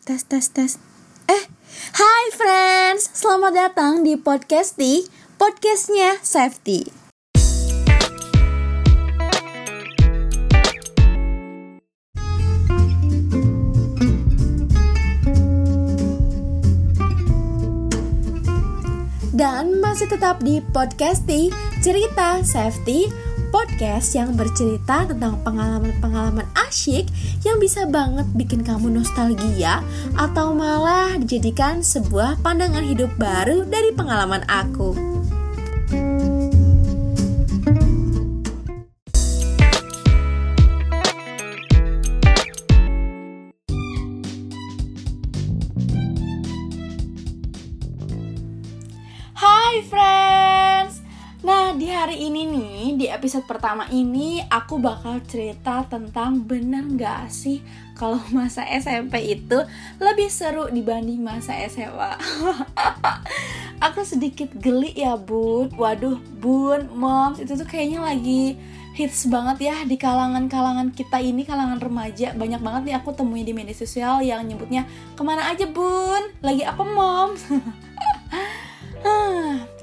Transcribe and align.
Tes 0.00 0.24
tes 0.24 0.48
tes. 0.48 0.80
Eh, 1.28 1.44
hai 1.92 2.24
friends, 2.32 3.12
selamat 3.12 3.52
datang 3.52 4.00
di 4.00 4.16
podcast 4.16 4.80
di 4.80 5.04
podcastnya 5.36 6.16
Safety. 6.24 6.88
Dan 19.36 19.84
masih 19.84 20.08
tetap 20.08 20.40
di 20.40 20.64
podcast 20.72 21.28
di 21.28 21.52
cerita 21.84 22.40
safety 22.40 23.29
podcast 23.50 24.14
yang 24.14 24.38
bercerita 24.38 25.04
tentang 25.04 25.42
pengalaman-pengalaman 25.42 26.46
asyik 26.70 27.10
yang 27.42 27.58
bisa 27.58 27.84
banget 27.90 28.24
bikin 28.38 28.62
kamu 28.62 29.02
nostalgia 29.02 29.82
atau 30.14 30.54
malah 30.54 31.18
dijadikan 31.18 31.82
sebuah 31.82 32.38
pandangan 32.40 32.86
hidup 32.86 33.10
baru 33.18 33.66
dari 33.66 33.90
pengalaman 33.90 34.46
aku. 34.46 35.09
Hari 51.92 52.30
ini 52.30 52.46
nih 52.46 52.82
Di 52.96 53.06
episode 53.10 53.44
pertama 53.44 53.86
ini 53.90 54.40
Aku 54.46 54.78
bakal 54.78 55.20
cerita 55.26 55.84
tentang 55.86 56.42
Bener 56.46 56.86
gak 56.94 57.30
sih 57.30 57.60
Kalau 57.98 58.18
masa 58.30 58.66
SMP 58.66 59.34
itu 59.34 59.58
Lebih 59.98 60.30
seru 60.30 60.70
dibanding 60.70 61.20
masa 61.20 61.58
SMA 61.66 62.12
Aku 63.90 64.04
sedikit 64.04 64.52
geli 64.60 64.92
ya 64.92 65.16
bun. 65.16 65.72
Waduh 65.74 66.20
bun, 66.38 66.92
moms 66.92 67.40
Itu 67.40 67.56
tuh 67.56 67.66
kayaknya 67.66 68.04
lagi 68.04 68.60
hits 68.90 69.30
banget 69.30 69.72
ya 69.72 69.76
di 69.86 69.96
kalangan-kalangan 69.96 70.92
kita 70.92 71.22
ini 71.22 71.46
kalangan 71.46 71.80
remaja. 71.80 72.36
Banyak 72.36 72.60
banget 72.60 72.82
nih 72.90 72.94
aku 73.00 73.16
temuin 73.16 73.46
di 73.46 73.54
media 73.56 73.72
sosial 73.72 74.20
yang 74.20 74.44
nyebutnya 74.44 74.84
ke 75.16 75.22
mana 75.24 75.48
aja 75.48 75.64
bun? 75.64 76.20
Lagi 76.44 76.66
apa 76.66 76.82
moms 76.84 77.48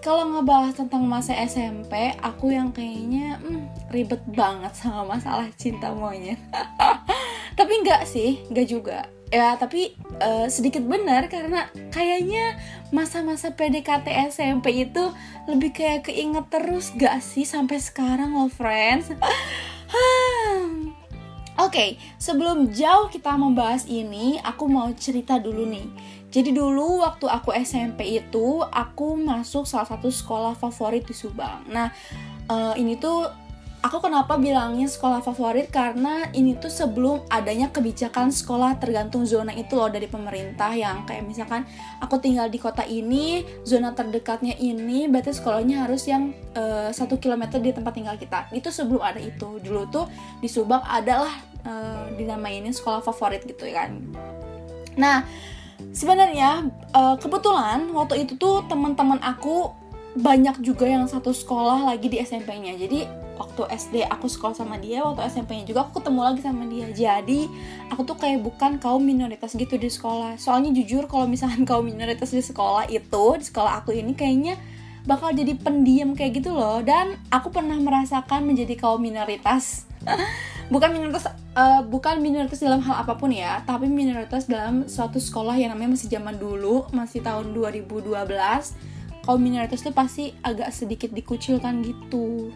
kalau 0.08 0.24
ngebahas 0.24 0.72
tentang 0.72 1.04
masa 1.04 1.36
SMP, 1.36 2.16
aku 2.24 2.56
yang 2.56 2.72
kayaknya 2.72 3.44
hmm, 3.44 3.92
ribet 3.92 4.24
banget 4.32 4.72
sama 4.72 5.04
masalah 5.04 5.52
cinta 5.60 5.92
monyet. 5.92 6.40
tapi 7.60 7.84
enggak 7.84 8.08
sih, 8.08 8.40
enggak 8.48 8.68
juga. 8.72 9.00
Ya, 9.28 9.60
tapi 9.60 10.00
uh, 10.24 10.48
sedikit 10.48 10.88
benar 10.88 11.28
karena 11.28 11.68
kayaknya 11.92 12.56
masa-masa 12.96 13.52
PDKT 13.52 14.32
SMP 14.32 14.88
itu 14.88 15.12
lebih 15.52 15.76
kayak 15.76 16.08
keinget 16.08 16.48
terus 16.48 16.96
gak 16.96 17.20
sih 17.20 17.44
sampai 17.44 17.76
sekarang 17.84 18.32
loh 18.32 18.48
friends. 18.48 19.12
Oke, 21.58 21.74
okay, 21.74 21.90
sebelum 22.22 22.70
jauh 22.70 23.10
kita 23.10 23.34
membahas 23.34 23.90
ini, 23.90 24.38
aku 24.46 24.70
mau 24.70 24.94
cerita 24.94 25.42
dulu 25.42 25.66
nih 25.66 25.90
jadi 26.28 26.52
dulu 26.52 27.08
waktu 27.08 27.26
aku 27.32 27.56
SMP 27.56 28.20
itu 28.20 28.60
aku 28.68 29.16
masuk 29.16 29.64
salah 29.64 29.88
satu 29.88 30.12
sekolah 30.12 30.60
favorit 30.60 31.08
di 31.08 31.16
Subang. 31.16 31.64
Nah 31.72 31.88
uh, 32.52 32.76
ini 32.76 33.00
tuh 33.00 33.32
aku 33.86 33.98
kenapa 34.02 34.36
bilangnya 34.42 34.90
sekolah 34.90 35.22
favorit? 35.22 35.70
Karena 35.70 36.26
ini 36.34 36.58
tuh 36.58 36.72
sebelum 36.72 37.24
adanya 37.30 37.70
kebijakan 37.70 38.34
sekolah 38.34 38.82
tergantung 38.82 39.24
zona 39.24 39.54
itu 39.54 39.78
loh 39.78 39.90
dari 39.90 40.10
pemerintah 40.10 40.74
yang 40.74 41.06
kayak 41.06 41.24
misalkan 41.26 41.64
aku 42.02 42.18
tinggal 42.18 42.50
di 42.50 42.58
kota 42.58 42.82
ini 42.84 43.46
zona 43.62 43.94
terdekatnya 43.94 44.58
ini 44.58 45.06
berarti 45.06 45.38
sekolahnya 45.38 45.86
harus 45.86 46.10
yang 46.10 46.34
uh, 46.58 46.90
satu 46.90 47.22
kilometer 47.22 47.62
di 47.62 47.72
tempat 47.74 47.94
tinggal 47.94 48.18
kita. 48.18 48.50
Itu 48.50 48.74
sebelum 48.74 49.02
ada 49.02 49.22
itu. 49.22 49.62
Dulu 49.62 49.82
tuh 49.94 50.10
di 50.42 50.50
Subang 50.50 50.82
adalah 50.82 51.32
uh, 51.66 52.10
dinamainin 52.18 52.74
sekolah 52.74 53.06
favorit 53.06 53.46
gitu 53.46 53.70
ya 53.70 53.86
kan. 53.86 54.02
Nah 54.98 55.22
sebenarnya 55.94 56.66
uh, 56.98 57.16
kebetulan 57.22 57.94
waktu 57.94 58.26
itu 58.26 58.34
tuh 58.42 58.66
teman-teman 58.66 59.22
aku 59.22 59.70
banyak 60.18 60.66
juga 60.66 60.90
yang 60.90 61.06
satu 61.06 61.30
sekolah 61.30 61.86
lagi 61.94 62.10
di 62.10 62.18
SMP-nya 62.18 62.74
jadi 62.74 63.27
waktu 63.38 63.64
SD 63.70 63.96
aku 64.10 64.26
sekolah 64.26 64.58
sama 64.58 64.82
dia 64.82 65.06
waktu 65.06 65.24
SMP-nya 65.30 65.64
juga 65.70 65.86
aku 65.86 66.02
ketemu 66.02 66.22
lagi 66.26 66.42
sama 66.42 66.66
dia. 66.66 66.88
Jadi 66.92 67.48
aku 67.94 68.02
tuh 68.04 68.18
kayak 68.18 68.42
bukan 68.42 68.82
kaum 68.82 69.06
minoritas 69.06 69.54
gitu 69.54 69.78
di 69.78 69.88
sekolah. 69.88 70.36
Soalnya 70.42 70.74
jujur 70.74 71.06
kalau 71.06 71.30
misalkan 71.30 71.64
kaum 71.70 71.86
minoritas 71.86 72.34
di 72.34 72.42
sekolah 72.42 72.90
itu 72.90 73.26
di 73.38 73.46
sekolah 73.46 73.86
aku 73.86 73.94
ini 73.94 74.18
kayaknya 74.18 74.58
bakal 75.08 75.32
jadi 75.32 75.56
pendiam 75.56 76.18
kayak 76.18 76.44
gitu 76.44 76.52
loh. 76.52 76.82
Dan 76.82 77.16
aku 77.30 77.54
pernah 77.54 77.78
merasakan 77.78 78.44
menjadi 78.44 78.74
kaum 78.76 79.00
minoritas. 79.00 79.86
Bukan 80.74 80.92
minoritas 80.92 81.32
uh, 81.58 81.82
bukan 81.82 82.22
minoritas 82.22 82.62
dalam 82.62 82.86
hal 82.86 83.02
apa 83.02 83.18
pun 83.18 83.34
ya 83.34 83.66
tapi 83.66 83.90
minoritas 83.90 84.46
dalam 84.46 84.86
suatu 84.86 85.18
sekolah 85.18 85.58
yang 85.58 85.74
namanya 85.74 85.98
masih 85.98 86.10
zaman 86.14 86.38
dulu 86.38 86.86
masih 86.94 87.26
tahun 87.26 87.52
2012 87.58 88.14
kaum 89.26 89.42
minoritas 89.42 89.82
itu 89.82 89.92
pasti 89.92 90.24
agak 90.46 90.70
sedikit 90.72 91.10
dikucilkan 91.12 91.82
gitu 91.84 92.54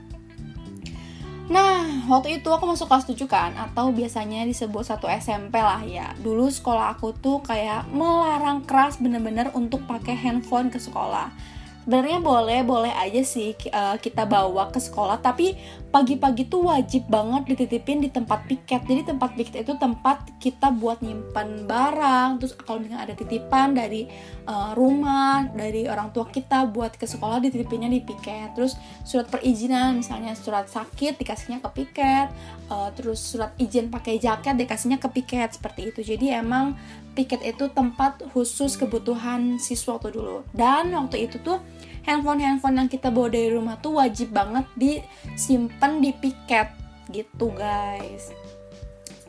waktu 2.09 2.41
itu 2.41 2.50
aku 2.50 2.66
masuk 2.66 2.88
kelas 2.89 3.06
7 3.06 3.28
kan 3.28 3.51
Atau 3.53 3.91
biasanya 3.91 4.47
disebut 4.47 4.81
satu 4.88 5.12
SMP 5.12 5.59
lah 5.59 5.84
ya. 5.84 6.13
Dulu 6.17 6.47
sekolah 6.50 6.97
aku 6.97 7.13
tuh 7.13 7.44
kayak 7.44 7.91
melarang 7.91 8.63
keras 8.66 8.97
bener-bener 8.97 9.51
untuk 9.53 9.85
pakai 9.85 10.16
handphone 10.16 10.72
ke 10.72 10.79
sekolah 10.79 11.50
sebenarnya 11.81 12.22
boleh 12.22 12.59
boleh 12.62 12.94
aja 12.94 13.22
sih 13.25 13.58
uh, 13.74 13.97
kita 13.97 14.30
bawa 14.30 14.69
ke 14.69 14.78
sekolah 14.78 15.18
tapi 15.18 15.58
pagi-pagi 15.92 16.47
tuh 16.47 16.72
wajib 16.72 17.03
banget 17.12 17.52
dititipin 17.52 18.00
di 18.00 18.08
tempat 18.08 18.47
piket. 18.47 18.88
Jadi 18.88 19.12
tempat 19.12 19.36
piket 19.36 19.68
itu 19.68 19.75
tempat 19.75 20.24
kita 20.40 20.72
buat 20.72 21.03
nyimpan 21.03 21.68
barang 21.68 22.30
terus 22.40 22.56
kalau 22.56 22.80
misalnya 22.80 23.12
ada 23.12 23.14
titipan 23.18 23.75
dari 23.75 24.08
uh, 24.47 24.72
rumah 24.72 25.52
dari 25.52 25.92
orang 25.92 26.16
tua 26.16 26.31
kita 26.31 26.64
buat 26.72 26.96
ke 26.96 27.03
sekolah 27.03 27.44
dititipinnya 27.44 27.92
di 27.92 28.00
piket. 28.00 28.56
Terus 28.56 28.80
surat 29.03 29.28
perizinan 29.28 30.00
misalnya 30.00 30.31
surat 30.38 30.72
sakit 30.72 31.19
dikasihnya 31.19 31.59
ke 31.59 31.69
piket 31.84 32.31
uh, 32.72 32.90
terus 32.96 33.19
surat 33.19 33.52
izin 33.59 33.92
pakai 33.92 34.16
jaket 34.16 34.56
dikasihnya 34.56 34.96
ke 35.02 35.12
piket 35.12 35.59
seperti 35.59 35.92
itu. 35.92 36.00
Jadi 36.06 36.31
emang 36.31 36.80
piket 37.21 37.45
itu 37.45 37.69
tempat 37.69 38.25
khusus 38.33 38.73
kebutuhan 38.73 39.61
siswa 39.61 40.01
tuh 40.01 40.09
dulu. 40.09 40.37
Dan 40.49 40.89
waktu 40.97 41.29
itu 41.29 41.37
tuh 41.45 41.61
handphone-handphone 42.09 42.81
yang 42.81 42.89
kita 42.89 43.13
bawa 43.13 43.29
dari 43.29 43.53
rumah 43.53 43.77
tuh 43.77 44.01
wajib 44.01 44.33
banget 44.33 44.65
disimpan 44.73 46.01
di 46.01 46.09
piket. 46.17 46.73
Gitu 47.13 47.53
guys. 47.53 48.33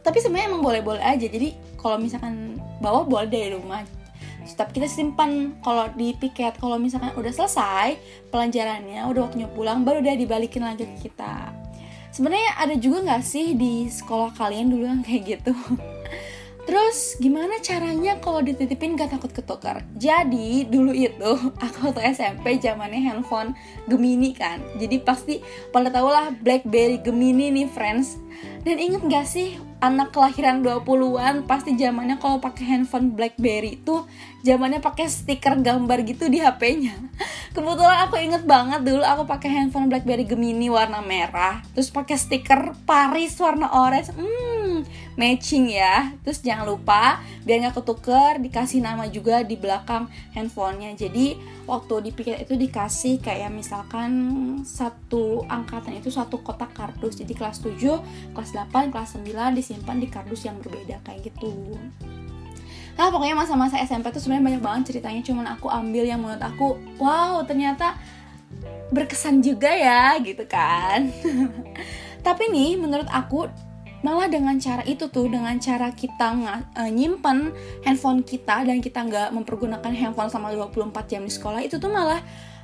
Tapi 0.00 0.18
sebenarnya 0.24 0.56
emang 0.56 0.64
boleh-boleh 0.64 1.04
aja. 1.04 1.28
Jadi 1.28 1.52
kalau 1.76 2.00
misalkan 2.00 2.56
bawa 2.80 3.04
boleh 3.04 3.28
dari 3.28 3.52
rumah. 3.52 3.84
Tapi 4.42 4.80
kita 4.80 4.88
simpan 4.88 5.60
kalau 5.60 5.92
di 5.92 6.16
piket. 6.16 6.56
Kalau 6.56 6.80
misalkan 6.80 7.12
udah 7.12 7.30
selesai 7.30 8.00
pelajarannya 8.32 9.04
udah 9.04 9.28
waktunya 9.28 9.52
pulang 9.52 9.84
baru 9.84 10.00
dia 10.00 10.16
dibalikin 10.16 10.64
lagi 10.64 10.88
ke 10.88 11.12
kita. 11.12 11.52
Sebenarnya 12.12 12.56
ada 12.56 12.74
juga 12.76 13.04
nggak 13.04 13.24
sih 13.24 13.56
di 13.56 13.88
sekolah 13.88 14.36
kalian 14.36 14.68
dulu 14.68 14.84
yang 14.84 15.00
kayak 15.00 15.40
gitu 15.40 15.56
Terus 16.62 17.18
gimana 17.18 17.58
caranya 17.58 18.22
kalau 18.22 18.38
dititipin 18.38 18.94
gak 18.94 19.10
takut 19.18 19.34
ketukar? 19.34 19.82
Jadi 19.98 20.66
dulu 20.70 20.94
itu 20.94 21.32
aku 21.64 21.90
waktu 21.90 22.14
SMP 22.14 22.62
zamannya 22.62 23.02
handphone 23.02 23.58
Gemini 23.90 24.30
kan. 24.30 24.62
Jadi 24.78 25.02
pasti 25.02 25.34
pada 25.74 25.90
tau 25.90 26.06
lah 26.06 26.30
BlackBerry 26.30 27.02
Gemini 27.02 27.50
nih 27.50 27.66
friends. 27.66 28.18
Dan 28.62 28.78
inget 28.78 29.02
gak 29.10 29.26
sih 29.26 29.58
anak 29.82 30.14
kelahiran 30.14 30.62
20-an 30.62 31.42
pasti 31.50 31.74
zamannya 31.74 32.22
kalau 32.22 32.38
pakai 32.38 32.70
handphone 32.70 33.18
BlackBerry 33.18 33.82
itu 33.82 34.06
zamannya 34.46 34.78
pakai 34.78 35.10
stiker 35.10 35.58
gambar 35.58 36.06
gitu 36.06 36.30
di 36.30 36.38
HP-nya. 36.38 36.94
Kebetulan 37.54 38.06
aku 38.06 38.14
inget 38.22 38.46
banget 38.46 38.86
dulu 38.86 39.02
aku 39.02 39.26
pakai 39.26 39.50
handphone 39.50 39.90
BlackBerry 39.90 40.22
Gemini 40.22 40.70
warna 40.70 41.02
merah, 41.02 41.66
terus 41.74 41.90
pakai 41.90 42.14
stiker 42.14 42.78
Paris 42.86 43.34
warna 43.42 43.74
orange. 43.74 44.14
Hmm, 44.14 44.86
matching 45.18 45.70
ya. 45.70 46.14
Terus 46.22 46.42
jangan 46.42 46.66
lupa 46.66 47.18
biar 47.42 47.66
nggak 47.66 47.82
ketuker 47.82 48.38
dikasih 48.38 48.80
nama 48.82 49.06
juga 49.10 49.42
di 49.42 49.58
belakang 49.58 50.06
handphonenya. 50.34 50.94
Jadi 50.94 51.38
waktu 51.66 51.94
di 52.06 52.10
piket 52.10 52.42
itu 52.42 52.54
dikasih 52.58 53.22
kayak 53.22 53.50
misalkan 53.54 54.10
satu 54.66 55.46
angkatan 55.46 55.98
itu 55.98 56.10
satu 56.10 56.42
kotak 56.42 56.74
kardus. 56.74 57.18
Jadi 57.18 57.34
kelas 57.36 57.62
7, 57.62 58.34
kelas 58.34 58.50
8, 58.56 58.90
kelas 58.90 59.18
9 59.18 59.58
di 59.58 59.62
disimpan 59.72 59.96
di 59.96 60.08
kardus 60.12 60.44
yang 60.44 60.60
berbeda 60.60 61.00
kayak 61.00 61.32
gitu. 61.32 61.80
Nah 62.92 63.08
pokoknya 63.08 63.32
masa-masa 63.32 63.80
SMP 63.80 64.12
tuh 64.12 64.20
sebenarnya 64.20 64.52
banyak 64.52 64.62
banget 64.62 64.82
ceritanya 64.92 65.24
cuman 65.24 65.46
aku 65.56 65.72
ambil 65.72 66.04
yang 66.04 66.20
menurut 66.20 66.44
aku 66.44 66.76
wow 67.00 67.40
ternyata 67.48 67.96
berkesan 68.92 69.40
juga 69.40 69.72
ya 69.72 70.20
gitu 70.20 70.44
kan. 70.44 71.08
Tapi 72.26 72.52
nih 72.52 72.76
menurut 72.76 73.08
aku 73.08 73.48
malah 74.04 74.28
dengan 74.28 74.58
cara 74.58 74.82
itu 74.84 75.08
tuh 75.08 75.30
dengan 75.30 75.56
cara 75.62 75.94
kita 75.94 76.34
uh, 76.74 76.90
nyimpen 76.90 77.54
handphone 77.86 78.20
kita 78.26 78.66
dan 78.66 78.82
kita 78.82 78.98
nggak 79.06 79.30
mempergunakan 79.30 79.92
handphone 79.94 80.28
sama 80.28 80.50
24 80.50 80.92
jam 81.06 81.22
di 81.22 81.32
sekolah 81.32 81.62
itu 81.62 81.78
tuh 81.78 81.88
malah 81.88 82.18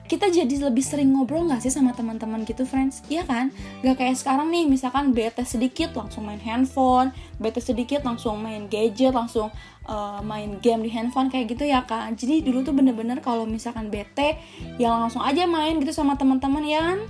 kita 0.09 0.33
jadi 0.33 0.73
lebih 0.73 0.81
sering 0.81 1.13
ngobrol 1.13 1.45
gak 1.53 1.61
sih 1.61 1.71
sama 1.71 1.93
teman-teman 1.93 2.43
gitu 2.49 2.65
friends? 2.65 3.05
Iya 3.13 3.29
kan? 3.29 3.53
Gak 3.85 4.01
kayak 4.01 4.17
sekarang 4.17 4.49
nih 4.49 4.65
misalkan 4.65 5.13
bete 5.13 5.45
sedikit 5.45 5.93
langsung 5.93 6.25
main 6.25 6.41
handphone. 6.41 7.13
Bete 7.37 7.61
sedikit 7.61 8.03
langsung 8.03 8.41
main 8.41 8.67
gadget 8.67 9.13
langsung 9.13 9.53
uh, 9.89 10.21
main 10.23 10.61
game 10.61 10.85
di 10.85 10.91
handphone 10.93 11.33
kayak 11.33 11.57
gitu 11.57 11.65
ya 11.65 11.83
kan 11.83 12.13
jadi 12.15 12.45
dulu 12.45 12.63
tuh 12.63 12.77
bener-bener 12.77 13.19
kalau 13.25 13.49
misalkan 13.49 13.89
bete 13.89 14.37
ya 14.77 14.93
langsung 14.93 15.25
aja 15.25 15.49
main 15.49 15.81
gitu 15.81 15.91
sama 15.91 16.15
teman-teman 16.15 16.63
ya 16.63 16.81
kan 16.85 17.01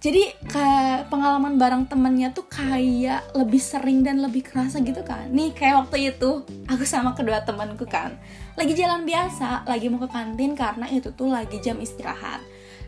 jadi 0.00 0.32
kayak 0.48 1.12
pengalaman 1.12 1.60
bareng 1.60 1.84
temennya 1.84 2.32
tuh 2.32 2.48
kayak 2.48 3.36
lebih 3.36 3.60
sering 3.60 4.00
dan 4.00 4.24
lebih 4.24 4.40
kerasa 4.40 4.80
gitu 4.80 5.04
kan. 5.04 5.28
Nih 5.28 5.52
kayak 5.52 5.84
waktu 5.84 6.16
itu 6.16 6.40
aku 6.64 6.88
sama 6.88 7.12
kedua 7.12 7.44
temanku 7.44 7.84
kan. 7.84 8.16
Lagi 8.56 8.72
jalan 8.72 9.04
biasa 9.04 9.68
lagi 9.68 9.92
mau 9.92 10.00
ke 10.00 10.08
kantin 10.08 10.56
karena 10.56 10.88
itu 10.88 11.12
tuh 11.12 11.28
lagi 11.28 11.60
jam 11.60 11.76
istirahat. 11.76 12.40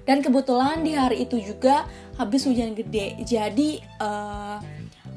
Dan 0.09 0.25
kebetulan 0.25 0.81
di 0.81 0.97
hari 0.97 1.29
itu 1.29 1.37
juga 1.37 1.85
habis 2.17 2.49
hujan 2.49 2.73
gede. 2.73 3.21
Jadi 3.29 3.85
uh, 4.01 4.57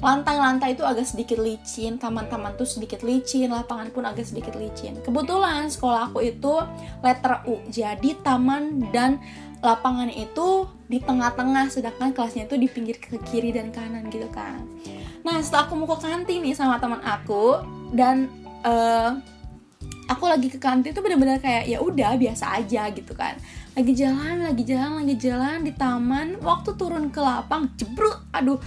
lantai-lantai 0.02 0.76
itu 0.76 0.84
agak 0.84 1.08
sedikit 1.08 1.40
licin, 1.40 1.96
taman-taman 1.96 2.52
tuh 2.58 2.68
sedikit 2.68 3.00
licin, 3.00 3.48
lapangan 3.48 3.88
pun 3.94 4.04
agak 4.04 4.28
sedikit 4.28 4.52
licin. 4.58 4.98
Kebetulan 5.00 5.72
sekolah 5.72 6.12
aku 6.12 6.20
itu 6.20 6.60
letter 7.00 7.46
U, 7.48 7.62
jadi 7.72 8.12
taman 8.20 8.92
dan 8.92 9.22
lapangan 9.64 10.12
itu 10.12 10.68
di 10.86 11.00
tengah-tengah 11.00 11.72
sedangkan 11.72 12.12
kelasnya 12.12 12.44
itu 12.44 12.60
di 12.60 12.68
pinggir 12.68 13.00
ke 13.00 13.16
kiri 13.24 13.50
dan 13.56 13.72
kanan 13.72 14.06
gitu 14.12 14.28
kan. 14.30 14.62
Nah 15.24 15.40
setelah 15.40 15.66
aku 15.66 15.74
mau 15.74 15.88
ke 15.90 16.06
kantin 16.06 16.44
nih 16.44 16.54
sama 16.54 16.78
teman 16.78 17.00
aku 17.02 17.58
dan 17.96 18.30
uh, 18.62 19.16
aku 20.06 20.28
lagi 20.30 20.52
ke 20.52 20.60
kantin 20.60 20.94
tuh 20.94 21.02
bener-bener 21.02 21.42
kayak 21.42 21.66
ya 21.66 21.82
udah 21.82 22.14
biasa 22.14 22.62
aja 22.62 22.92
gitu 22.94 23.16
kan. 23.16 23.34
Lagi 23.74 23.92
jalan 23.96 24.44
lagi 24.44 24.62
jalan 24.62 25.02
lagi 25.02 25.16
jalan 25.18 25.58
di 25.66 25.72
taman 25.74 26.38
waktu 26.44 26.70
turun 26.78 27.10
ke 27.10 27.18
lapang 27.18 27.74
jebruk 27.74 28.22
aduh 28.30 28.60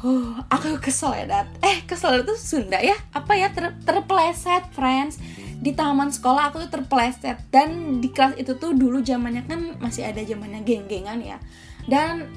Oh, 0.00 0.32
aku 0.48 0.80
kesel 0.80 1.12
ya, 1.12 1.24
Dat. 1.28 1.46
Eh, 1.60 1.84
kesel 1.84 2.24
itu 2.24 2.32
Sunda 2.40 2.80
ya? 2.80 2.96
Apa 3.12 3.36
ya? 3.36 3.52
Ter 3.52 3.76
terpleset, 3.84 4.64
friends. 4.72 5.20
Di 5.60 5.76
taman 5.76 6.08
sekolah 6.08 6.48
aku 6.48 6.64
tuh 6.64 6.80
terpleset. 6.80 7.36
Dan 7.52 8.00
di 8.00 8.08
kelas 8.08 8.40
itu 8.40 8.56
tuh 8.56 8.72
dulu 8.72 9.04
zamannya 9.04 9.44
kan 9.44 9.76
masih 9.76 10.08
ada 10.08 10.24
zamannya 10.24 10.64
geng-gengan 10.64 11.20
ya. 11.20 11.36
Dan 11.84 12.32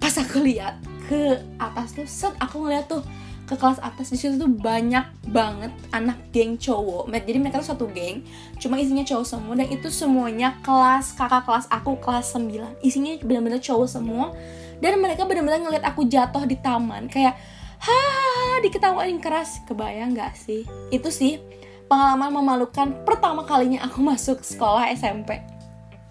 pas 0.00 0.16
aku 0.16 0.40
lihat 0.40 0.80
ke 1.12 1.44
atas 1.60 1.92
tuh 1.92 2.08
set 2.08 2.32
aku 2.40 2.64
ngeliat 2.64 2.88
tuh 2.88 3.04
ke 3.46 3.54
kelas 3.54 3.78
atas 3.78 4.10
di 4.10 4.18
situ 4.18 4.40
tuh 4.40 4.50
banyak 4.50 5.04
banget 5.28 5.76
anak 5.92 6.16
geng 6.32 6.56
cowok. 6.56 7.12
Jadi 7.12 7.36
mereka 7.36 7.60
tuh 7.60 7.76
satu 7.76 7.86
geng 7.92 8.24
cuma 8.56 8.80
isinya 8.80 9.04
cowok 9.04 9.26
semua. 9.28 9.52
Dan 9.60 9.68
itu 9.68 9.92
semuanya 9.92 10.56
kelas 10.64 11.12
kakak 11.20 11.44
kelas 11.44 11.68
aku 11.68 12.00
kelas 12.00 12.32
9 12.32 12.80
isinya 12.80 13.12
benar-benar 13.20 13.60
cowok 13.60 13.88
semua 13.92 14.32
dan 14.80 15.00
mereka 15.00 15.24
benar-benar 15.24 15.60
ngeliat 15.62 15.84
aku 15.84 16.04
jatuh 16.08 16.44
di 16.44 16.56
taman 16.60 17.08
kayak 17.08 17.36
hahaha 17.80 18.64
diketawain 18.64 19.18
keras. 19.20 19.60
Kebayang 19.68 20.16
gak 20.16 20.36
sih? 20.36 20.64
Itu 20.88 21.12
sih 21.12 21.40
pengalaman 21.86 22.42
memalukan 22.42 23.06
pertama 23.06 23.46
kalinya 23.46 23.86
aku 23.86 24.02
masuk 24.10 24.42
sekolah 24.42 24.90
SMP 24.92 25.56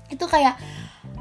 itu 0.10 0.26
kayak 0.30 0.56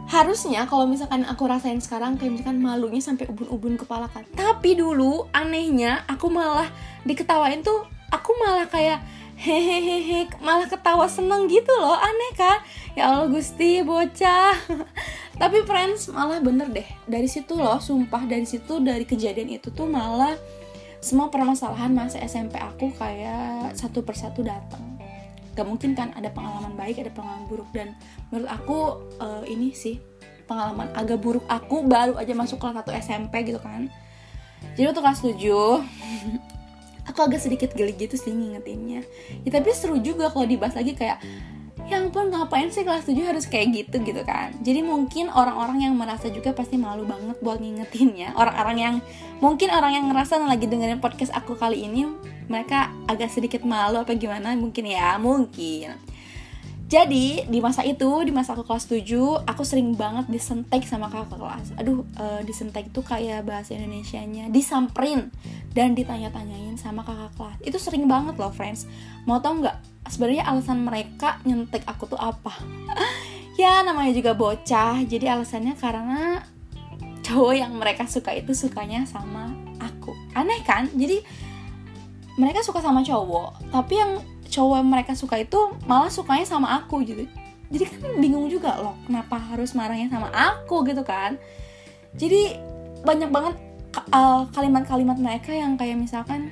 harusnya 0.05 0.69
kalau 0.69 0.85
misalkan 0.85 1.25
aku 1.25 1.49
rasain 1.49 1.81
sekarang 1.81 2.21
kayak 2.21 2.37
misalkan 2.37 2.61
malunya 2.61 3.01
sampai 3.01 3.25
ubun-ubun 3.25 3.81
kepala 3.81 4.05
kan. 4.13 4.29
Tapi 4.37 4.77
dulu 4.77 5.25
anehnya 5.33 6.05
aku 6.05 6.29
malah 6.29 6.69
diketawain 7.09 7.65
tuh 7.65 7.89
aku 8.13 8.37
malah 8.37 8.69
kayak 8.69 9.01
hehehe 9.41 10.29
malah 10.45 10.69
ketawa 10.69 11.09
seneng 11.09 11.49
gitu 11.49 11.73
loh 11.81 11.97
aneh 11.97 12.33
kan? 12.37 12.61
Ya 12.93 13.11
Allah 13.11 13.33
Gusti 13.33 13.81
bocah 13.81 14.53
tapi 15.35 15.67
friends 15.67 16.07
malah 16.15 16.39
bener 16.39 16.71
deh. 16.71 16.87
Dari 17.11 17.27
situ 17.27 17.59
loh 17.59 17.83
sumpah 17.83 18.23
dari 18.27 18.47
situ 18.47 18.79
dari 18.79 19.03
kejadian 19.03 19.59
itu 19.59 19.71
tuh 19.75 19.91
malah 19.91 20.39
semua 21.03 21.29
permasalahan 21.29 21.93
masa 21.93 22.23
SMP 22.23 22.57
aku 22.57 22.95
kayak 22.95 23.75
satu 23.75 24.01
persatu 24.07 24.47
datang. 24.47 24.97
Gak 25.55 25.67
mungkin 25.67 25.95
kan 25.95 26.15
ada 26.15 26.31
pengalaman 26.31 26.75
baik 26.79 27.03
ada 27.03 27.11
pengalaman 27.11 27.45
buruk. 27.51 27.69
Dan 27.75 27.99
menurut 28.31 28.51
aku 28.51 28.79
uh, 29.19 29.45
ini 29.45 29.75
sih 29.75 29.99
pengalaman 30.47 30.93
agak 30.95 31.19
buruk 31.21 31.45
aku 31.51 31.83
baru 31.85 32.15
aja 32.17 32.33
masuk 32.33 32.63
kelas 32.63 32.87
1 32.87 33.03
SMP 33.03 33.35
gitu 33.45 33.59
kan. 33.59 33.91
Jadi 34.79 34.87
waktu 34.89 35.03
kelas 35.03 35.21
7 35.21 35.35
aku 37.11 37.19
agak 37.21 37.41
sedikit 37.43 37.71
geli 37.75 37.93
gitu 37.99 38.15
sih 38.17 38.33
ngingetinnya. 38.33 39.03
Ya 39.43 39.51
tapi 39.51 39.75
seru 39.75 39.99
juga 39.99 40.31
kalau 40.31 40.47
dibahas 40.47 40.79
lagi 40.79 40.95
kayak 40.95 41.21
ya 41.85 42.01
ampun 42.01 42.33
ngapain 42.33 42.73
sih 42.73 42.83
kelas 42.83 43.05
7 43.05 43.17
harus 43.25 43.45
kayak 43.45 43.77
gitu? 43.77 44.01
Gitu 44.01 44.23
kan. 44.25 44.57
Jadi 44.65 44.81
mungkin 44.81 45.29
orang-orang 45.29 45.85
yang 45.85 45.95
merasa 45.95 46.33
juga 46.33 46.57
pasti 46.57 46.81
malu 46.81 47.05
banget 47.05 47.37
buat 47.45 47.61
ngingetinnya 47.61 48.33
orang-orang 48.41 48.77
yang 48.81 48.95
mungkin 49.39 49.69
orang 49.69 49.93
yang 49.93 50.05
ngerasa 50.09 50.41
lagi 50.41 50.65
dengerin 50.65 51.01
podcast 51.03 51.33
aku 51.37 51.57
kali 51.57 51.85
ini 51.85 52.09
mereka 52.49 52.93
agak 53.09 53.29
sedikit 53.33 53.65
malu 53.65 54.01
apa 54.01 54.17
gimana? 54.17 54.57
Mungkin 54.57 54.85
ya 54.89 55.17
mungkin. 55.21 55.97
Jadi 56.85 57.49
di 57.49 57.59
masa 57.65 57.81
itu 57.81 58.07
di 58.23 58.31
masa 58.31 58.53
aku 58.53 58.63
kelas 58.69 58.87
7 58.87 59.49
aku 59.49 59.63
sering 59.65 59.97
banget 59.97 60.29
disentek 60.29 60.85
sama 60.85 61.09
kakak 61.09 61.41
kelas. 61.41 61.67
Aduh 61.81 62.05
uh, 62.21 62.45
disentek 62.45 62.93
itu 62.93 63.01
kayak 63.01 63.49
bahasa 63.49 63.73
Indonesia 63.73 64.21
nya 64.23 64.53
disamperin 64.53 65.33
dan 65.73 65.97
ditanya-tanyain 65.97 66.77
sama 66.77 67.01
kakak 67.03 67.33
kelas. 67.35 67.59
Itu 67.65 67.81
sering 67.81 68.05
banget 68.05 68.37
loh 68.37 68.53
friends. 68.53 68.85
Mau 69.25 69.41
tau 69.41 69.57
nggak 69.59 69.94
sebenarnya 70.09 70.45
alasan 70.49 70.85
mereka 70.85 71.41
nyentek 71.45 71.85
aku 71.87 72.11
tuh 72.11 72.21
apa? 72.21 72.53
Ya 73.55 73.87
namanya 73.87 74.11
juga 74.11 74.35
bocah. 74.35 74.99
Jadi 75.07 75.31
alasannya 75.31 75.79
karena 75.79 76.43
cowok 77.23 77.55
yang 77.55 77.71
mereka 77.79 78.03
suka 78.03 78.35
itu 78.35 78.51
sukanya 78.51 79.07
sama 79.07 79.55
aku. 79.79 80.11
Aneh 80.35 80.59
kan? 80.67 80.91
Jadi 80.91 81.23
mereka 82.35 82.67
suka 82.67 82.83
sama 82.83 83.07
cowok 83.07 83.71
tapi 83.71 83.95
yang 83.95 84.19
cowok 84.51 84.77
yang 84.83 84.91
mereka 84.91 85.13
suka 85.15 85.39
itu 85.39 85.59
malah 85.87 86.11
sukanya 86.11 86.43
sama 86.43 86.83
aku 86.83 87.07
gitu. 87.07 87.31
Jadi 87.71 87.85
kan 87.91 88.19
bingung 88.19 88.51
juga 88.51 88.75
loh 88.79 88.99
kenapa 89.07 89.39
harus 89.39 89.71
marahnya 89.75 90.11
sama 90.11 90.31
aku 90.35 90.83
gitu 90.87 91.07
kan? 91.07 91.39
Jadi 92.19 92.59
banyak 93.03 93.31
banget 93.31 93.55
eh, 93.99 94.43
kalimat-kalimat 94.51 95.19
mereka 95.19 95.55
yang 95.55 95.79
kayak 95.79 95.99
misalkan 95.99 96.51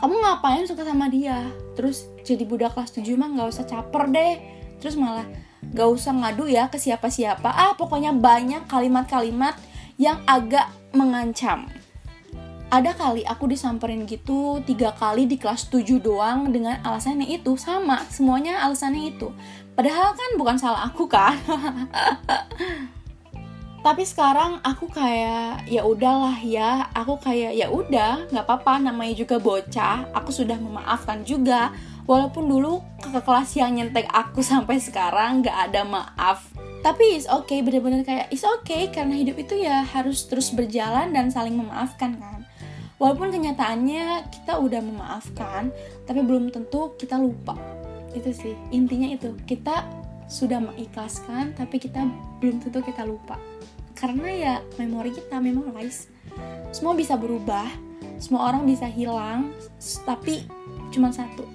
kamu 0.00 0.14
ngapain 0.20 0.64
suka 0.68 0.84
sama 0.84 1.08
dia 1.08 1.48
terus 1.74 2.08
jadi 2.22 2.46
budak 2.46 2.78
kelas 2.78 2.94
7 2.94 3.14
mah 3.18 3.30
nggak 3.34 3.48
usah 3.50 3.66
caper 3.68 4.10
deh. 4.10 4.34
Terus 4.80 4.98
malah 4.98 5.24
gak 5.72 5.88
usah 5.90 6.12
ngadu 6.12 6.44
ya 6.50 6.68
ke 6.68 6.76
siapa-siapa. 6.76 7.48
Ah 7.48 7.72
pokoknya 7.74 8.12
banyak 8.12 8.68
kalimat-kalimat 8.68 9.56
yang 9.96 10.20
agak 10.28 10.68
mengancam. 10.92 11.70
Ada 12.68 12.90
kali 12.98 13.22
aku 13.22 13.46
disamperin 13.46 14.02
gitu 14.02 14.58
tiga 14.66 14.90
kali 14.98 15.30
di 15.30 15.38
kelas 15.38 15.70
7 15.70 16.02
doang 16.02 16.50
dengan 16.50 16.82
alasannya 16.82 17.30
itu. 17.30 17.54
Sama 17.54 18.02
semuanya 18.10 18.60
alasannya 18.66 19.14
itu. 19.14 19.30
Padahal 19.74 20.14
kan 20.14 20.30
bukan 20.38 20.56
salah 20.58 20.86
aku 20.86 21.10
kan 21.10 21.34
tapi 23.84 24.08
sekarang 24.08 24.64
aku 24.64 24.88
kayak 24.88 25.68
ya 25.68 25.84
udahlah 25.84 26.40
ya 26.40 26.88
aku 26.96 27.20
kayak 27.20 27.52
ya 27.52 27.68
udah 27.68 28.32
nggak 28.32 28.48
apa-apa 28.48 28.80
namanya 28.80 29.12
juga 29.12 29.36
bocah 29.36 30.08
aku 30.16 30.32
sudah 30.32 30.56
memaafkan 30.56 31.20
juga. 31.20 31.68
Walaupun 32.08 32.48
dulu 32.48 32.80
kakak 33.00 33.28
kelas 33.28 33.50
yang 33.60 33.76
nyentek 33.76 34.08
aku 34.08 34.40
sampai 34.56 34.80
sekarang 34.80 35.44
nggak 35.44 35.68
ada 35.68 35.84
maaf. 35.84 36.48
Tapi 36.80 37.20
is 37.20 37.28
okay 37.28 37.60
bener-bener 37.60 38.08
kayak 38.08 38.32
is 38.32 38.40
okay 38.40 38.88
karena 38.88 39.20
hidup 39.20 39.36
itu 39.36 39.60
ya 39.60 39.84
harus 39.84 40.24
terus 40.32 40.48
berjalan 40.56 41.12
dan 41.12 41.28
saling 41.28 41.52
memaafkan 41.52 42.16
kan. 42.16 42.40
Walaupun 42.96 43.36
kenyataannya 43.36 44.32
kita 44.32 44.64
udah 44.64 44.80
memaafkan 44.80 45.68
tapi 46.08 46.24
belum 46.24 46.48
tentu 46.48 46.96
kita 46.96 47.20
lupa. 47.20 47.52
Itu 48.16 48.32
sih 48.32 48.56
intinya 48.72 49.12
itu. 49.12 49.36
Kita 49.44 49.84
sudah 50.24 50.56
mengikhlaskan 50.56 51.52
tapi 51.52 51.76
kita 51.76 52.00
belum 52.40 52.64
tentu 52.64 52.80
kita 52.80 53.04
lupa 53.04 53.36
karena 53.94 54.28
ya 54.30 54.54
memori 54.76 55.14
kita 55.14 55.38
memorize 55.38 56.10
semua 56.74 56.94
bisa 56.98 57.14
berubah 57.14 57.66
semua 58.18 58.50
orang 58.50 58.66
bisa 58.66 58.86
hilang 58.86 59.50
tapi 60.06 60.46
cuma 60.94 61.10
satu 61.10 61.54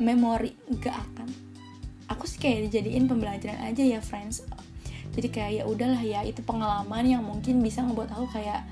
memori 0.00 0.56
gak 0.80 0.96
akan. 0.96 1.28
Aku 2.10 2.26
sih 2.26 2.40
kayak 2.40 2.72
dijadiin 2.72 3.06
pembelajaran 3.06 3.60
aja 3.70 3.84
ya 3.84 4.00
friends. 4.02 4.42
Jadi 5.14 5.28
kayak 5.28 5.52
ya 5.62 5.64
udahlah 5.68 6.00
ya 6.00 6.24
itu 6.24 6.40
pengalaman 6.42 7.04
yang 7.04 7.22
mungkin 7.22 7.60
bisa 7.60 7.84
ngebuat 7.84 8.10
aku 8.16 8.26
kayak 8.32 8.64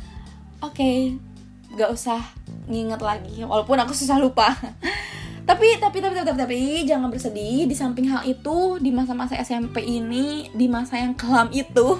oke 0.65 0.75
okay, 0.75 1.15
gak 1.77 1.93
usah 1.93 2.19
nginget 2.67 2.99
lagi 3.05 3.45
walaupun 3.45 3.79
aku 3.79 3.93
susah 3.93 4.19
lupa. 4.19 4.51
Tapi 5.49 5.81
tapi 5.81 6.05
tapi 6.05 6.13
tapi 6.13 6.37
tapi 6.37 6.61
jangan 6.85 7.09
bersedih 7.09 7.65
di 7.65 7.73
samping 7.73 8.13
hal 8.13 8.21
itu 8.29 8.77
di 8.85 8.93
masa-masa 8.93 9.33
SMP 9.41 9.81
ini 9.81 10.53
di 10.53 10.69
masa 10.69 11.01
yang 11.01 11.17
kelam 11.17 11.49
itu 11.57 11.97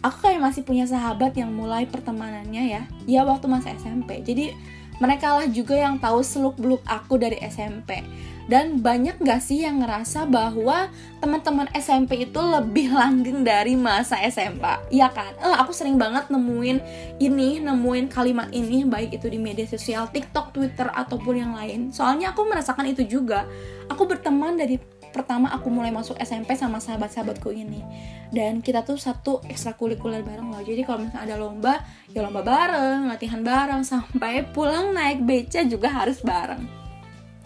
aku 0.00 0.28
kayak 0.28 0.40
masih 0.40 0.62
punya 0.64 0.84
sahabat 0.88 1.36
yang 1.36 1.52
mulai 1.52 1.84
pertemanannya 1.84 2.64
ya. 2.72 2.82
Ya 3.04 3.22
waktu 3.24 3.46
masa 3.48 3.72
SMP 3.76 4.24
jadi 4.24 4.52
mereka 5.00 5.32
lah 5.32 5.48
juga 5.48 5.80
yang 5.80 5.96
tahu 5.96 6.20
seluk 6.20 6.60
beluk 6.60 6.84
aku 6.84 7.16
dari 7.16 7.40
SMP 7.40 8.04
dan 8.50 8.82
banyak 8.82 9.16
gak 9.22 9.40
sih 9.40 9.62
yang 9.62 9.78
ngerasa 9.78 10.26
bahwa 10.26 10.90
teman-teman 11.22 11.70
SMP 11.72 12.26
itu 12.26 12.36
lebih 12.36 12.92
langgeng 12.98 13.46
dari 13.46 13.78
masa 13.78 14.18
SMA 14.26 14.90
Iya 14.90 15.08
kan? 15.08 15.32
Eh, 15.38 15.56
aku 15.56 15.70
sering 15.70 15.96
banget 15.96 16.28
nemuin 16.28 16.82
ini, 17.22 17.62
nemuin 17.62 18.10
kalimat 18.10 18.50
ini 18.50 18.82
Baik 18.82 19.22
itu 19.22 19.30
di 19.30 19.38
media 19.38 19.64
sosial, 19.70 20.10
TikTok, 20.10 20.50
Twitter, 20.50 20.90
ataupun 20.90 21.34
yang 21.38 21.52
lain. 21.54 21.94
Soalnya 21.94 22.34
aku 22.34 22.42
merasakan 22.42 22.90
itu 22.90 23.06
juga. 23.06 23.46
Aku 23.86 24.04
berteman 24.04 24.58
dari 24.58 24.82
pertama 25.10 25.50
aku 25.50 25.68
mulai 25.68 25.90
masuk 25.90 26.16
SMP 26.18 26.54
sama 26.54 26.78
sahabat-sahabatku 26.78 27.50
ini. 27.50 27.82
Dan 28.30 28.62
kita 28.62 28.86
tuh 28.86 28.96
satu 28.96 29.42
ekstrakurikuler 29.46 30.22
bareng 30.22 30.50
loh. 30.50 30.62
Jadi 30.62 30.86
kalau 30.86 31.04
misalnya 31.04 31.34
ada 31.34 31.36
lomba 31.36 31.74
ya 32.10 32.22
lomba 32.22 32.42
bareng 32.42 33.10
latihan 33.10 33.42
bareng 33.42 33.82
sampai 33.92 34.46
pulang 34.50 34.94
naik 34.94 35.22
beca 35.26 35.66
juga 35.66 35.90
harus 35.90 36.22
bareng. 36.22 36.64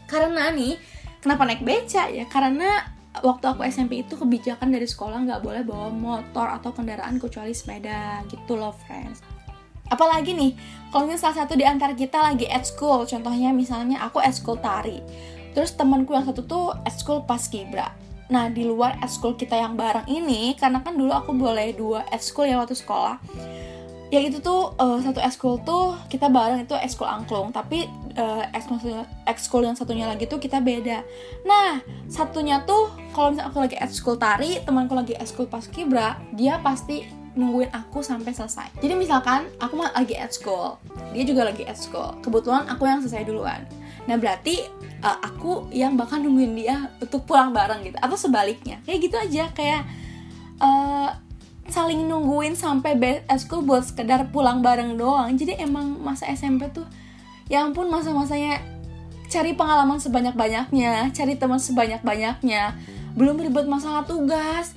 Karena 0.07 0.53
nih 0.53 0.77
kenapa 1.25 1.49
naik 1.49 1.65
beca? 1.65 2.13
Ya 2.13 2.29
karena 2.29 2.85
waktu 3.25 3.45
aku 3.49 3.65
SMP 3.67 4.05
itu 4.05 4.15
kebijakan 4.15 4.71
dari 4.71 4.85
sekolah 4.85 5.25
nggak 5.25 5.41
boleh 5.41 5.63
bawa 5.65 5.89
motor 5.89 6.47
atau 6.53 6.71
kendaraan 6.71 7.17
kecuali 7.17 7.57
sepeda. 7.57 8.23
Gitu 8.29 8.55
loh 8.55 8.77
friends. 8.85 9.25
Apalagi 9.89 10.33
nih 10.33 10.53
kalau 10.89 11.11
misalnya 11.11 11.21
salah 11.21 11.39
satu 11.45 11.59
di 11.59 11.65
antara 11.67 11.93
kita 11.93 12.17
lagi 12.23 12.49
at 12.49 12.65
school 12.65 13.05
contohnya 13.05 13.53
misalnya 13.53 14.01
aku 14.01 14.17
at 14.23 14.33
school 14.33 14.57
tari 14.57 15.03
terus 15.55 15.73
temanku 15.73 16.13
yang 16.13 16.27
satu 16.27 16.43
tuh 16.45 16.75
school 16.93 17.23
pas 17.25 17.41
kibra. 17.47 17.95
Nah 18.29 18.51
di 18.51 18.67
luar 18.67 18.99
school 19.07 19.39
kita 19.39 19.55
yang 19.55 19.79
bareng 19.79 20.11
ini 20.11 20.59
karena 20.59 20.83
kan 20.83 20.99
dulu 20.99 21.15
aku 21.15 21.31
boleh 21.33 21.73
dua 21.73 22.05
school 22.19 22.45
ya 22.45 22.59
waktu 22.61 22.77
sekolah. 22.77 23.23
Ya 24.13 24.23
itu 24.23 24.39
tuh 24.39 24.71
uh, 24.79 25.01
satu 25.03 25.19
ekskul 25.19 25.59
tuh 25.67 25.99
kita 26.07 26.31
bareng 26.31 26.63
itu 26.63 26.75
ekskul 26.77 27.09
angklung. 27.09 27.51
Tapi 27.51 27.89
uh, 28.15 28.47
ekskul 29.27 29.67
yang 29.67 29.75
satunya 29.75 30.07
lagi 30.07 30.31
tuh 30.31 30.39
kita 30.39 30.63
beda. 30.63 31.03
Nah 31.43 31.83
satunya 32.07 32.63
tuh 32.63 32.95
kalau 33.11 33.35
misalnya 33.35 33.51
aku 33.51 33.59
lagi 33.65 33.77
ekskul 33.79 34.15
tari 34.15 34.63
temanku 34.63 34.95
lagi 34.95 35.19
ekskul 35.19 35.51
pas 35.51 35.67
kibra 35.67 36.19
dia 36.35 36.63
pasti 36.63 37.25
nungguin 37.35 37.75
aku 37.75 38.01
sampai 38.01 38.31
selesai. 38.31 38.79
Jadi 38.79 38.95
misalkan 38.95 39.51
aku 39.59 39.83
lagi 39.83 40.15
at 40.15 40.31
school 40.31 40.79
dia 41.11 41.27
juga 41.27 41.51
lagi 41.51 41.67
at 41.67 41.75
school. 41.75 42.15
Kebetulan 42.23 42.71
aku 42.71 42.87
yang 42.87 43.03
selesai 43.03 43.27
duluan. 43.27 43.67
Nah 44.07 44.15
berarti 44.15 44.71
uh, 45.05 45.19
aku 45.21 45.69
yang 45.71 46.01
bakal 46.01 46.17
nungguin 46.17 46.57
dia 46.57 46.89
untuk 46.99 47.29
pulang 47.29 47.53
bareng 47.53 47.85
gitu 47.85 48.01
atau 48.01 48.17
sebaliknya. 48.17 48.81
Kayak 48.89 48.99
gitu 49.05 49.17
aja 49.21 49.45
kayak 49.53 49.83
uh, 50.59 51.13
saling 51.69 52.09
nungguin 52.09 52.57
sampai 52.57 52.97
best 52.97 53.29
school 53.45 53.61
buat 53.61 53.85
sekedar 53.85 54.33
pulang 54.33 54.65
bareng 54.65 54.97
doang. 54.97 55.29
Jadi 55.37 55.61
emang 55.61 56.01
masa 56.01 56.33
SMP 56.33 56.73
tuh 56.73 56.89
ya 57.53 57.61
ampun 57.61 57.93
masa-masanya 57.93 58.65
cari 59.29 59.53
pengalaman 59.53 60.01
sebanyak-banyaknya 60.01 61.13
cari 61.13 61.37
teman 61.37 61.61
sebanyak-banyaknya. 61.61 62.75
Belum 63.15 63.37
ribet 63.37 63.69
masalah 63.69 64.09
tugas. 64.09 64.73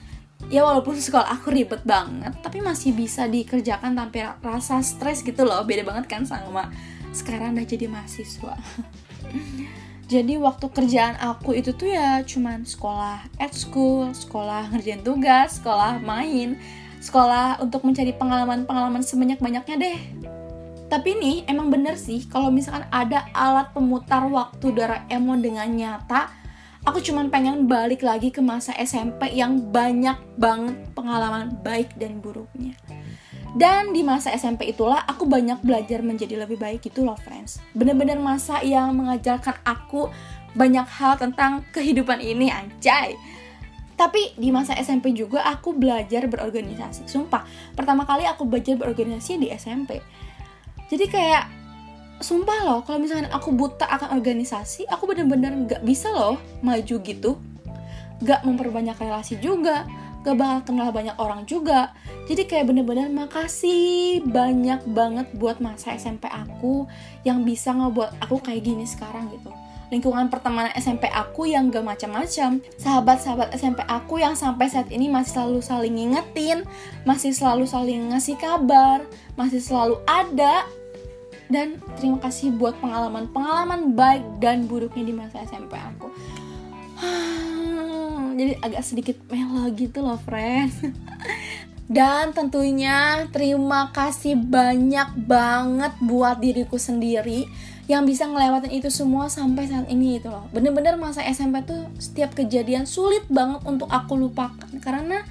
Ya 0.47 0.63
walaupun 0.63 0.95
sekolah 0.95 1.27
aku 1.33 1.49
ribet 1.49 1.81
banget 1.81 2.31
tapi 2.45 2.61
masih 2.61 2.93
bisa 2.93 3.25
dikerjakan 3.25 3.97
tanpa 3.97 4.37
rasa 4.43 4.83
stres 4.83 5.23
gitu 5.23 5.47
loh. 5.47 5.63
Beda 5.63 5.87
banget 5.87 6.05
kan 6.11 6.27
sama 6.27 6.69
sekarang 7.15 7.57
udah 7.57 7.65
jadi 7.65 7.89
mahasiswa 7.89 8.53
jadi 10.07 10.39
waktu 10.39 10.71
kerjaan 10.71 11.19
aku 11.19 11.51
itu 11.51 11.75
tuh 11.75 11.91
ya 11.91 12.23
cuman 12.23 12.63
sekolah 12.63 13.27
at 13.43 13.51
school 13.51 14.07
sekolah 14.15 14.71
ngerjain 14.71 15.03
tugas 15.03 15.59
sekolah 15.59 15.99
main 15.99 16.55
sekolah 16.97 17.61
untuk 17.61 17.85
mencari 17.85 18.11
pengalaman-pengalaman 18.13 19.05
sebanyak-banyaknya 19.05 19.75
deh. 19.77 19.99
Tapi 20.87 21.19
nih 21.19 21.37
emang 21.51 21.67
bener 21.67 21.99
sih 21.99 22.23
kalau 22.31 22.47
misalkan 22.47 22.87
ada 22.89 23.27
alat 23.35 23.75
pemutar 23.75 24.23
waktu 24.27 24.71
Doraemon 24.71 25.43
dengan 25.43 25.67
nyata 25.67 26.31
aku 26.87 27.03
cuman 27.03 27.27
pengen 27.27 27.67
balik 27.67 27.99
lagi 27.99 28.31
ke 28.31 28.39
masa 28.39 28.71
SMP 28.79 29.35
yang 29.35 29.59
banyak 29.75 30.15
banget 30.39 30.79
pengalaman 30.95 31.59
baik 31.59 31.91
dan 31.99 32.23
buruknya 32.23 32.79
dan 33.57 33.89
di 33.89 34.05
masa 34.05 34.31
SMP 34.37 34.69
itulah 34.69 35.01
aku 35.03 35.25
banyak 35.25 35.59
belajar 35.65 36.05
menjadi 36.05 36.45
lebih 36.45 36.61
baik 36.61 36.85
gitu 36.85 37.01
loh 37.01 37.17
friends. 37.17 37.57
Bener-bener 37.73 38.21
masa 38.21 38.61
yang 38.61 38.93
mengajarkan 38.93 39.57
aku 39.65 40.13
banyak 40.53 40.85
hal 40.85 41.17
tentang 41.17 41.65
kehidupan 41.73 42.21
ini 42.21 42.53
anjay. 42.53 43.17
Tapi 43.97 44.37
di 44.37 44.53
masa 44.53 44.77
SMP 44.77 45.09
juga 45.09 45.41
aku 45.41 45.73
belajar 45.73 46.29
berorganisasi. 46.29 47.09
Sumpah, 47.09 47.49
pertama 47.73 48.05
kali 48.05 48.29
aku 48.29 48.45
belajar 48.45 48.77
berorganisasi 48.77 49.41
di 49.41 49.49
SMP. 49.49 50.05
Jadi 50.93 51.09
kayak 51.09 51.56
sumpah 52.19 52.59
loh, 52.65 52.79
kalau 52.85 53.01
misalnya 53.01 53.29
aku 53.33 53.53
buta 53.53 53.85
akan 53.85 54.17
organisasi, 54.17 54.89
aku 54.89 55.09
bener-bener 55.09 55.53
gak 55.69 55.83
bisa 55.85 56.09
loh 56.13 56.41
maju 56.65 56.95
gitu. 57.01 57.37
Gak 58.25 58.41
memperbanyak 58.45 58.97
relasi 58.97 59.37
juga 59.37 59.85
gak 60.27 60.35
bakal 60.35 60.59
kenal 60.67 60.91
banyak 60.91 61.15
orang 61.23 61.47
juga. 61.47 61.95
Jadi 62.27 62.43
kayak 62.43 62.67
bener-bener 62.67 63.07
makasih 63.07 64.19
banyak 64.27 64.83
banget 64.91 65.31
buat 65.39 65.63
masa 65.63 65.95
SMP 65.95 66.27
aku 66.27 66.83
yang 67.23 67.47
bisa 67.47 67.71
ngebuat 67.71 68.19
aku 68.19 68.43
kayak 68.43 68.67
gini 68.67 68.83
sekarang 68.83 69.31
gitu. 69.31 69.47
Lingkungan 69.87 70.27
pertemanan 70.27 70.75
SMP 70.75 71.07
aku 71.07 71.47
yang 71.47 71.71
gak 71.71 71.87
macam-macam. 71.87 72.59
Sahabat-sahabat 72.75 73.55
SMP 73.55 73.79
aku 73.87 74.19
yang 74.19 74.35
sampai 74.35 74.67
saat 74.67 74.91
ini 74.91 75.07
masih 75.07 75.39
selalu 75.39 75.59
saling 75.63 75.95
ngingetin 75.95 76.67
masih 77.07 77.31
selalu 77.31 77.63
saling 77.63 78.11
ngasih 78.11 78.35
kabar 78.35 79.07
masih 79.39 79.63
selalu 79.63 79.95
ada 80.03 80.67
dan 81.47 81.79
terima 81.95 82.19
kasih 82.23 82.55
buat 82.55 82.75
pengalaman-pengalaman 82.83 83.95
baik 83.95 84.23
dan 84.43 84.67
buruknya 84.67 85.03
di 85.07 85.13
masa 85.15 85.43
SMP 85.43 85.75
aku. 85.75 86.07
Jadi 88.37 88.53
agak 88.61 88.83
sedikit 88.85 89.17
melo 89.33 89.65
gitu 89.73 90.05
loh 90.05 90.21
friends 90.21 90.77
dan 91.97 92.35
tentunya 92.35 93.25
terima 93.33 93.89
kasih 93.95 94.37
banyak 94.37 95.15
banget 95.25 95.93
buat 96.03 96.37
diriku 96.37 96.77
sendiri 96.77 97.49
yang 97.87 98.03
bisa 98.03 98.27
ngelewatin 98.27 98.75
itu 98.75 98.91
semua 98.91 99.31
sampai 99.31 99.71
saat 99.71 99.87
ini 99.87 100.19
itu 100.19 100.27
loh. 100.27 100.43
Bener-bener 100.51 100.99
masa 100.99 101.23
SMP 101.23 101.63
tuh 101.63 101.87
setiap 101.95 102.35
kejadian 102.35 102.83
sulit 102.83 103.23
banget 103.31 103.63
untuk 103.63 103.87
aku 103.87 104.19
lupakan. 104.19 104.67
Karena 104.83 105.23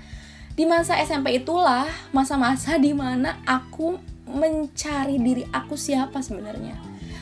di 0.56 0.64
masa 0.64 0.96
SMP 0.96 1.36
itulah 1.36 1.84
masa-masa 2.16 2.80
di 2.80 2.96
mana 2.96 3.36
aku 3.44 4.00
mencari 4.26 5.16
diri 5.22 5.46
aku 5.54 5.78
siapa 5.78 6.20
sebenarnya? 6.20 6.74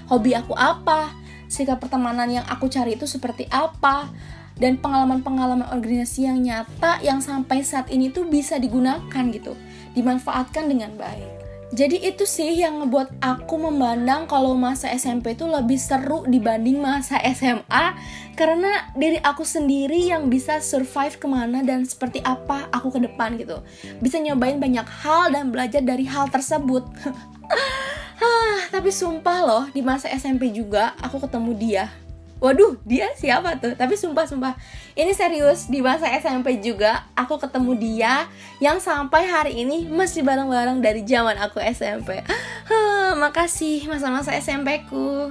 Hobi 0.08 0.32
aku 0.32 0.56
apa? 0.56 1.12
Sikap 1.46 1.78
pertemanan 1.84 2.28
yang 2.32 2.46
aku 2.48 2.66
cari 2.72 2.96
itu 2.96 3.04
seperti 3.04 3.44
apa? 3.52 4.08
Dan 4.54 4.78
pengalaman-pengalaman 4.78 5.68
organisasi 5.68 6.30
yang 6.30 6.38
nyata 6.40 7.02
yang 7.02 7.18
sampai 7.18 7.66
saat 7.66 7.90
ini 7.90 8.08
tuh 8.08 8.24
bisa 8.26 8.56
digunakan 8.56 9.24
gitu, 9.34 9.52
dimanfaatkan 9.92 10.70
dengan 10.70 10.94
baik. 10.94 11.43
Jadi 11.72 12.04
itu 12.04 12.28
sih 12.28 12.60
yang 12.60 12.84
ngebuat 12.84 13.24
aku 13.24 13.56
memandang 13.56 14.28
kalau 14.28 14.52
masa 14.52 14.92
SMP 14.92 15.32
itu 15.32 15.48
lebih 15.48 15.80
seru 15.80 16.26
dibanding 16.28 16.82
masa 16.82 17.16
SMA 17.32 17.96
karena 18.36 18.92
diri 18.98 19.16
aku 19.22 19.46
sendiri 19.46 20.12
yang 20.12 20.28
bisa 20.28 20.60
survive 20.60 21.16
ke 21.16 21.26
mana 21.30 21.64
dan 21.64 21.86
seperti 21.88 22.20
apa 22.20 22.68
aku 22.68 22.92
ke 22.92 23.00
depan 23.08 23.40
gitu. 23.40 23.64
Bisa 24.02 24.20
nyobain 24.20 24.60
banyak 24.60 24.84
hal 24.84 25.32
dan 25.32 25.48
belajar 25.48 25.80
dari 25.80 26.04
hal 26.04 26.28
tersebut. 26.28 26.84
tapi 28.74 28.90
sumpah 28.90 29.38
loh 29.42 29.64
di 29.70 29.80
masa 29.86 30.10
SMP 30.10 30.50
juga 30.50 30.98
aku 30.98 31.22
ketemu 31.22 31.50
dia 31.54 31.86
waduh 32.42 32.78
dia 32.86 33.10
siapa 33.14 33.58
tuh? 33.58 33.74
Tapi 33.74 33.94
sumpah 33.98 34.26
sumpah. 34.26 34.54
Ini 34.94 35.10
serius 35.14 35.66
di 35.66 35.82
masa 35.82 36.10
SMP 36.14 36.58
juga 36.62 37.06
aku 37.14 37.38
ketemu 37.38 37.72
dia 37.78 38.14
yang 38.62 38.78
sampai 38.78 39.26
hari 39.26 39.52
ini 39.66 39.86
masih 39.90 40.22
bareng-bareng 40.22 40.78
dari 40.78 41.02
zaman 41.02 41.34
aku 41.38 41.58
SMP 41.58 42.22
makasih 43.22 43.86
masa-masa 43.90 44.34
SMP 44.38 44.86
ku 44.86 45.30